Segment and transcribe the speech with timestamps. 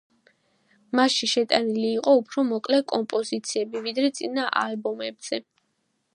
[0.99, 5.45] მასში შეტანილი იყო უფრო მოკლე კომპოზიციები, ვიდრე წინა ალბომებზე.